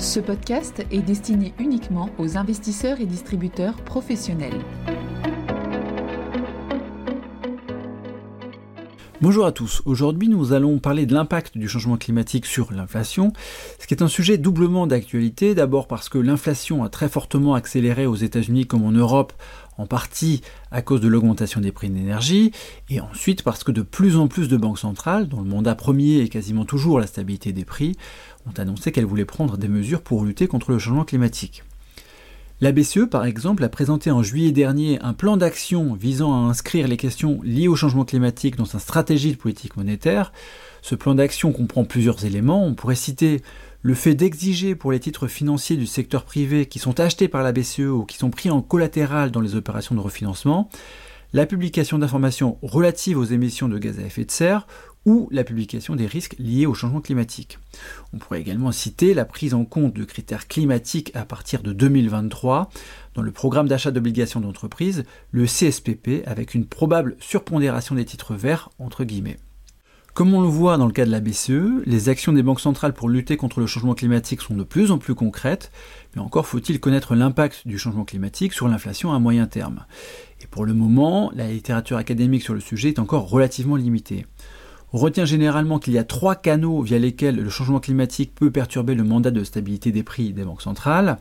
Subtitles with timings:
[0.00, 4.58] Ce podcast est destiné uniquement aux investisseurs et distributeurs professionnels.
[9.20, 13.34] Bonjour à tous, aujourd'hui nous allons parler de l'impact du changement climatique sur l'inflation,
[13.78, 18.06] ce qui est un sujet doublement d'actualité, d'abord parce que l'inflation a très fortement accéléré
[18.06, 19.34] aux États-Unis comme en Europe,
[19.76, 20.40] en partie
[20.70, 22.52] à cause de l'augmentation des prix de l'énergie,
[22.88, 26.20] et ensuite parce que de plus en plus de banques centrales, dont le mandat premier
[26.20, 27.96] est quasiment toujours la stabilité des prix,
[28.50, 31.62] ont annoncé qu'elles voulaient prendre des mesures pour lutter contre le changement climatique.
[32.62, 36.88] La BCE, par exemple, a présenté en juillet dernier un plan d'action visant à inscrire
[36.88, 40.30] les questions liées au changement climatique dans sa stratégie de politique monétaire.
[40.82, 42.66] Ce plan d'action comprend plusieurs éléments.
[42.66, 43.40] On pourrait citer
[43.80, 47.52] le fait d'exiger pour les titres financiers du secteur privé qui sont achetés par la
[47.52, 50.68] BCE ou qui sont pris en collatéral dans les opérations de refinancement,
[51.32, 54.66] la publication d'informations relatives aux émissions de gaz à effet de serre
[55.06, 57.58] ou la publication des risques liés au changement climatique.
[58.12, 62.70] On pourrait également citer la prise en compte de critères climatiques à partir de 2023
[63.14, 68.70] dans le programme d'achat d'obligations d'entreprise, le CSPP, avec une probable surpondération des titres verts,
[68.78, 69.38] entre guillemets.
[70.12, 72.92] Comme on le voit dans le cas de la BCE, les actions des banques centrales
[72.92, 75.70] pour lutter contre le changement climatique sont de plus en plus concrètes,
[76.14, 79.86] mais encore faut-il connaître l'impact du changement climatique sur l'inflation à moyen terme.
[80.42, 84.26] Et pour le moment, la littérature académique sur le sujet est encore relativement limitée.
[84.92, 88.94] On retient généralement qu'il y a trois canaux via lesquels le changement climatique peut perturber
[88.94, 91.18] le mandat de stabilité des prix des banques centrales.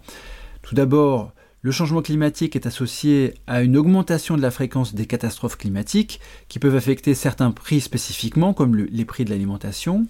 [0.64, 5.58] Tout d'abord, le changement climatique est associé à une augmentation de la fréquence des catastrophes
[5.58, 10.08] climatiques qui peuvent affecter certains prix spécifiquement, comme les prix de l'alimentation.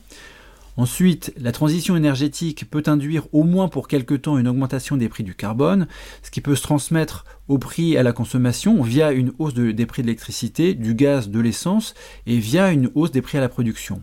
[0.77, 5.23] Ensuite, la transition énergétique peut induire au moins pour quelque temps une augmentation des prix
[5.23, 5.87] du carbone,
[6.23, 10.03] ce qui peut se transmettre au prix à la consommation via une hausse des prix
[10.03, 11.95] de l'électricité, du gaz, de l'essence
[12.27, 14.01] et via une hausse des prix à la production.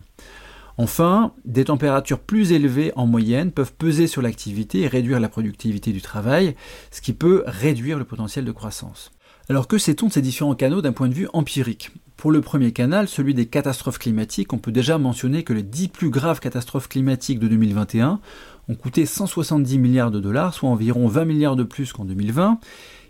[0.77, 5.91] Enfin, des températures plus élevées en moyenne peuvent peser sur l'activité et réduire la productivité
[5.91, 6.55] du travail,
[6.91, 9.11] ce qui peut réduire le potentiel de croissance.
[9.49, 11.91] Alors que sait-on de ces différents canaux d'un point de vue empirique?
[12.17, 15.89] Pour le premier canal, celui des catastrophes climatiques, on peut déjà mentionner que les 10
[15.89, 18.19] plus graves catastrophes climatiques de 2021
[18.67, 22.59] ont coûté 170 milliards de dollars, soit environ 20 milliards de plus qu'en 2020.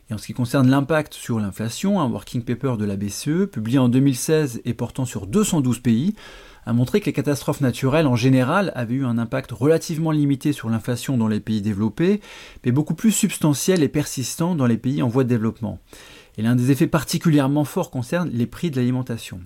[0.10, 3.80] Et en ce qui concerne l'impact sur l'inflation, un working paper de la BCE, publié
[3.80, 6.14] en 2016 et portant sur 212 pays,
[6.66, 10.70] a montré que les catastrophes naturelles en général avaient eu un impact relativement limité sur
[10.70, 12.20] l'inflation dans les pays développés,
[12.66, 15.80] mais beaucoup plus substantiel et persistant dans les pays en voie de développement.
[16.38, 19.42] Et l'un des effets particulièrement forts concerne les prix de l'alimentation.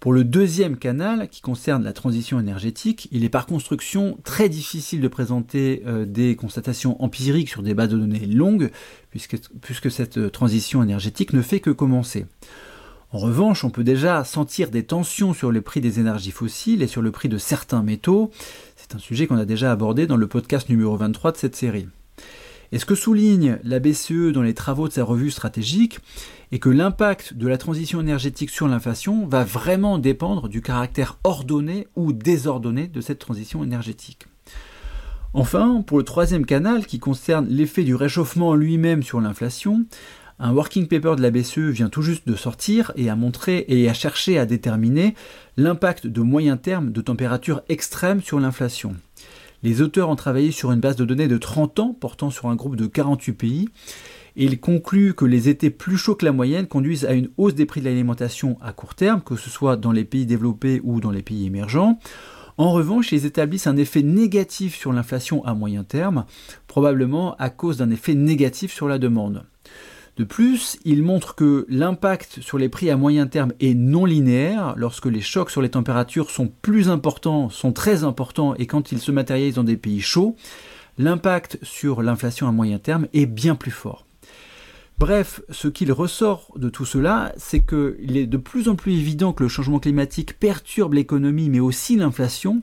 [0.00, 5.02] Pour le deuxième canal, qui concerne la transition énergétique, il est par construction très difficile
[5.02, 8.70] de présenter euh, des constatations empiriques sur des bases de données longues,
[9.10, 12.24] puisque, puisque cette transition énergétique ne fait que commencer.
[13.12, 16.86] En revanche, on peut déjà sentir des tensions sur le prix des énergies fossiles et
[16.86, 18.30] sur le prix de certains métaux.
[18.76, 21.88] C'est un sujet qu'on a déjà abordé dans le podcast numéro 23 de cette série.
[22.72, 25.98] Et ce que souligne la BCE dans les travaux de sa revue stratégique
[26.52, 31.88] est que l'impact de la transition énergétique sur l'inflation va vraiment dépendre du caractère ordonné
[31.96, 34.26] ou désordonné de cette transition énergétique.
[35.32, 39.86] Enfin, pour le troisième canal qui concerne l'effet du réchauffement lui-même sur l'inflation,
[40.40, 43.88] un working paper de la BCE vient tout juste de sortir et a montré et
[43.88, 45.14] a cherché à déterminer
[45.56, 48.96] l'impact de moyen terme de températures extrêmes sur l'inflation.
[49.62, 52.56] Les auteurs ont travaillé sur une base de données de 30 ans portant sur un
[52.56, 53.68] groupe de 48 pays
[54.36, 57.54] et ils concluent que les étés plus chauds que la moyenne conduisent à une hausse
[57.54, 61.00] des prix de l'alimentation à court terme, que ce soit dans les pays développés ou
[61.00, 61.98] dans les pays émergents.
[62.56, 66.24] En revanche, ils établissent un effet négatif sur l'inflation à moyen terme,
[66.66, 69.44] probablement à cause d'un effet négatif sur la demande.
[70.20, 74.74] De plus, il montre que l'impact sur les prix à moyen terme est non linéaire
[74.76, 78.98] lorsque les chocs sur les températures sont plus importants, sont très importants et quand ils
[78.98, 80.36] se matérialisent dans des pays chauds,
[80.98, 84.04] l'impact sur l'inflation à moyen terme est bien plus fort.
[84.98, 89.32] Bref, ce qu'il ressort de tout cela, c'est qu'il est de plus en plus évident
[89.32, 92.60] que le changement climatique perturbe l'économie mais aussi l'inflation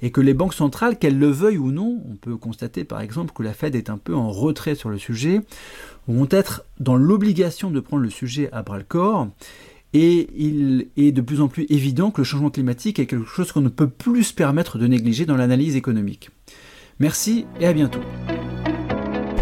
[0.00, 3.32] et que les banques centrales, qu'elles le veuillent ou non, on peut constater par exemple
[3.34, 5.40] que la Fed est un peu en retrait sur le sujet,
[6.06, 9.28] vont être dans l'obligation de prendre le sujet à bras le corps.
[9.94, 13.52] Et il est de plus en plus évident que le changement climatique est quelque chose
[13.52, 16.30] qu'on ne peut plus se permettre de négliger dans l'analyse économique.
[17.00, 18.00] Merci et à bientôt.